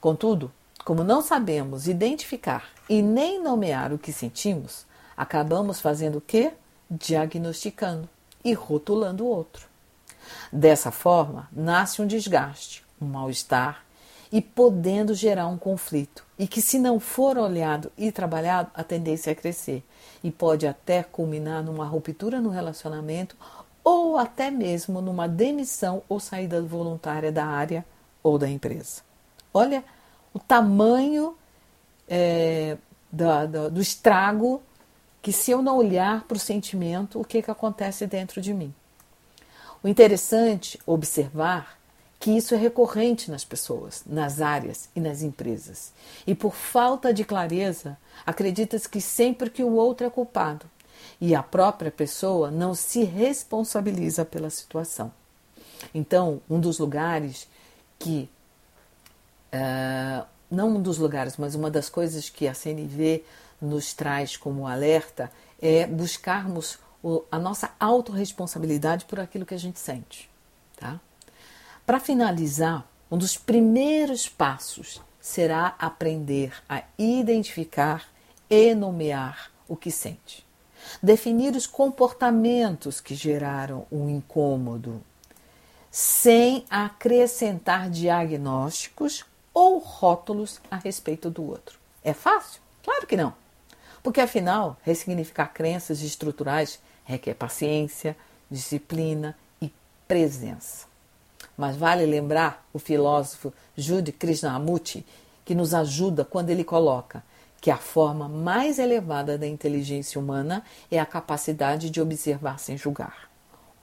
Contudo, 0.00 0.52
como 0.84 1.02
não 1.02 1.20
sabemos 1.20 1.88
identificar 1.88 2.70
e 2.88 3.02
nem 3.02 3.42
nomear 3.42 3.92
o 3.92 3.98
que 3.98 4.12
sentimos, 4.12 4.86
acabamos 5.16 5.80
fazendo 5.80 6.18
o 6.18 6.20
quê? 6.20 6.52
Diagnosticando 6.90 8.08
e 8.44 8.52
rotulando 8.52 9.24
o 9.24 9.28
outro. 9.28 9.66
Dessa 10.52 10.90
forma, 10.90 11.48
nasce 11.52 12.00
um 12.00 12.06
desgaste, 12.06 12.84
um 13.00 13.06
mal-estar 13.06 13.84
e 14.30 14.40
podendo 14.42 15.14
gerar 15.14 15.46
um 15.46 15.56
conflito, 15.56 16.24
e 16.38 16.46
que, 16.46 16.60
se 16.60 16.78
não 16.78 17.00
for 17.00 17.38
olhado 17.38 17.90
e 17.96 18.12
trabalhado, 18.12 18.70
a 18.74 18.84
tendência 18.84 19.30
é 19.30 19.34
crescer 19.34 19.82
e 20.22 20.30
pode 20.30 20.66
até 20.66 21.02
culminar 21.02 21.62
numa 21.62 21.86
ruptura 21.86 22.40
no 22.40 22.50
relacionamento 22.50 23.36
ou 23.88 24.18
até 24.18 24.50
mesmo 24.50 25.00
numa 25.00 25.26
demissão 25.26 26.02
ou 26.10 26.20
saída 26.20 26.60
voluntária 26.60 27.32
da 27.32 27.46
área 27.46 27.86
ou 28.22 28.36
da 28.36 28.46
empresa. 28.46 29.00
Olha 29.52 29.82
o 30.34 30.38
tamanho 30.38 31.34
é, 32.06 32.76
do, 33.10 33.24
do, 33.46 33.70
do 33.70 33.80
estrago 33.80 34.60
que, 35.22 35.32
se 35.32 35.52
eu 35.52 35.62
não 35.62 35.78
olhar 35.78 36.24
para 36.24 36.36
o 36.36 36.38
sentimento, 36.38 37.18
o 37.18 37.24
que, 37.24 37.40
que 37.40 37.50
acontece 37.50 38.06
dentro 38.06 38.42
de 38.42 38.52
mim. 38.52 38.74
O 39.82 39.88
interessante 39.88 40.78
observar 40.84 41.78
que 42.20 42.36
isso 42.36 42.54
é 42.54 42.58
recorrente 42.58 43.30
nas 43.30 43.42
pessoas, 43.42 44.02
nas 44.04 44.42
áreas 44.42 44.90
e 44.94 45.00
nas 45.00 45.22
empresas. 45.22 45.94
E 46.26 46.34
por 46.34 46.54
falta 46.54 47.10
de 47.10 47.24
clareza, 47.24 47.96
acredita-se 48.26 48.86
que 48.86 49.00
sempre 49.00 49.48
que 49.48 49.64
o 49.64 49.72
outro 49.72 50.06
é 50.06 50.10
culpado 50.10 50.66
e 51.20 51.34
a 51.34 51.42
própria 51.42 51.90
pessoa 51.90 52.50
não 52.50 52.74
se 52.74 53.02
responsabiliza 53.04 54.24
pela 54.24 54.50
situação. 54.50 55.12
Então, 55.94 56.40
um 56.48 56.60
dos 56.60 56.78
lugares 56.78 57.48
que. 57.98 58.28
Uh, 59.52 60.26
não 60.50 60.76
um 60.76 60.82
dos 60.82 60.98
lugares, 60.98 61.36
mas 61.36 61.54
uma 61.54 61.70
das 61.70 61.88
coisas 61.88 62.30
que 62.30 62.48
a 62.48 62.54
CNV 62.54 63.24
nos 63.60 63.92
traz 63.92 64.36
como 64.36 64.66
alerta 64.66 65.30
é 65.60 65.86
buscarmos 65.86 66.78
o, 67.02 67.22
a 67.30 67.38
nossa 67.38 67.70
autorresponsabilidade 67.78 69.04
por 69.04 69.20
aquilo 69.20 69.44
que 69.44 69.54
a 69.54 69.58
gente 69.58 69.78
sente. 69.78 70.30
Tá? 70.76 71.00
Para 71.84 72.00
finalizar, 72.00 72.86
um 73.10 73.18
dos 73.18 73.36
primeiros 73.36 74.28
passos 74.28 75.00
será 75.20 75.74
aprender 75.78 76.52
a 76.68 76.82
identificar 76.98 78.08
e 78.48 78.74
nomear 78.74 79.50
o 79.66 79.76
que 79.76 79.90
sente. 79.90 80.47
Definir 81.02 81.54
os 81.54 81.66
comportamentos 81.66 83.00
que 83.00 83.14
geraram 83.14 83.86
o 83.90 83.98
um 83.98 84.08
incômodo, 84.08 85.02
sem 85.90 86.64
acrescentar 86.68 87.90
diagnósticos 87.90 89.24
ou 89.52 89.78
rótulos 89.78 90.60
a 90.70 90.76
respeito 90.76 91.30
do 91.30 91.42
outro. 91.42 91.78
É 92.04 92.12
fácil? 92.12 92.60
Claro 92.82 93.06
que 93.06 93.16
não. 93.16 93.34
Porque 94.02 94.20
afinal, 94.20 94.76
ressignificar 94.82 95.48
crenças 95.48 96.00
estruturais 96.02 96.80
requer 97.08 97.34
paciência, 97.34 98.14
disciplina 98.50 99.34
e 99.62 99.72
presença. 100.06 100.86
Mas 101.56 101.74
vale 101.74 102.04
lembrar 102.04 102.68
o 102.72 102.78
filósofo 102.78 103.52
Jude 103.74 104.12
Krishnamurti, 104.12 105.04
que 105.42 105.54
nos 105.54 105.72
ajuda 105.72 106.22
quando 106.22 106.50
ele 106.50 106.62
coloca 106.62 107.24
que 107.60 107.70
a 107.70 107.76
forma 107.76 108.28
mais 108.28 108.78
elevada 108.78 109.36
da 109.36 109.46
inteligência 109.46 110.20
humana 110.20 110.64
é 110.90 110.98
a 110.98 111.06
capacidade 111.06 111.90
de 111.90 112.00
observar 112.00 112.58
sem 112.58 112.76
julgar. 112.76 113.28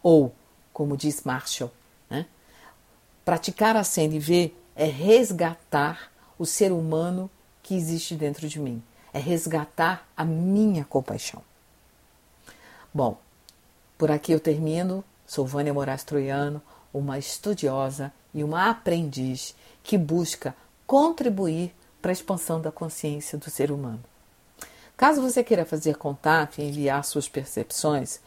Ou, 0.01 0.33
como 0.71 0.95
diz 0.95 1.23
Marshall, 1.23 1.71
né, 2.09 2.25
praticar 3.23 3.75
a 3.75 3.83
CNV 3.83 4.53
é 4.75 4.85
resgatar 4.85 6.11
o 6.37 6.45
ser 6.45 6.71
humano 6.71 7.29
que 7.63 7.75
existe 7.75 8.15
dentro 8.15 8.47
de 8.47 8.59
mim, 8.59 8.81
é 9.13 9.19
resgatar 9.19 10.07
a 10.15 10.23
minha 10.23 10.85
compaixão. 10.85 11.41
Bom, 12.93 13.17
por 13.97 14.11
aqui 14.11 14.31
eu 14.31 14.39
termino. 14.39 15.03
Sou 15.27 15.45
Vânia 15.45 15.73
Moraes 15.73 16.03
Troiano 16.03 16.61
uma 16.95 17.19
estudiosa 17.19 18.11
e 18.33 18.41
uma 18.41 18.69
aprendiz 18.69 19.53
que 19.83 19.97
busca 19.97 20.55
contribuir 20.87 21.73
para 22.05 22.11
a 22.11 22.13
expansão 22.13 22.61
da 22.61 22.71
consciência 22.71 23.35
do 23.35 23.49
ser 23.49 23.71
humano. 23.71 23.99
Caso 24.95 25.23
você 25.23 25.43
queira 25.43 25.65
fazer 25.65 25.95
contato 25.95 26.59
e 26.59 26.63
enviar 26.63 27.03
suas 27.03 27.27
percepções, 27.27 28.19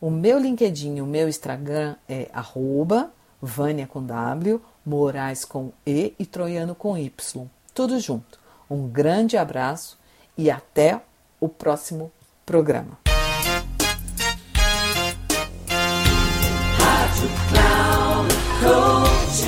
o 0.00 0.10
meu 0.10 0.40
LinkedIn, 0.40 1.00
o 1.00 1.06
meu 1.06 1.28
Instagram 1.28 1.94
é 2.08 2.28
arroba 2.32 3.12
Vânia 3.40 3.86
com 3.86 4.04
W, 4.04 4.60
Moraes 4.84 5.44
com 5.44 5.70
E 5.86 6.14
e 6.18 6.26
Troiano 6.26 6.74
com 6.74 6.98
Y. 6.98 7.46
Tudo 7.72 8.00
junto. 8.00 8.40
Um 8.68 8.88
grande 8.88 9.36
abraço 9.36 9.96
e 10.36 10.50
até 10.50 11.00
o 11.40 11.48
próximo 11.48 12.10
programa. 12.44 12.98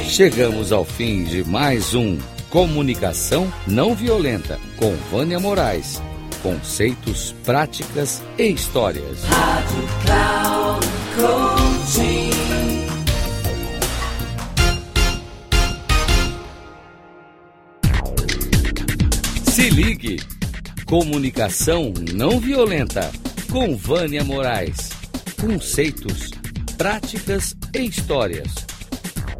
Chegamos 0.04 0.70
ao 0.70 0.84
fim 0.84 1.24
de 1.24 1.42
mais 1.42 1.92
um 1.92 2.37
Comunicação 2.50 3.52
não 3.66 3.94
violenta 3.94 4.58
com 4.78 4.96
Vânia 5.10 5.38
Moraes. 5.38 6.00
Conceitos, 6.42 7.34
práticas 7.44 8.22
e 8.38 8.44
histórias. 8.44 9.22
Rádio 9.24 9.88
Cloud 10.02 10.86
Coaching. 11.14 12.30
Se 19.50 19.68
ligue. 19.68 20.16
Comunicação 20.86 21.92
não 22.14 22.40
violenta 22.40 23.12
com 23.52 23.76
Vânia 23.76 24.24
Moraes. 24.24 24.88
Conceitos, 25.38 26.30
práticas 26.78 27.54
e 27.74 27.80
histórias 27.80 28.67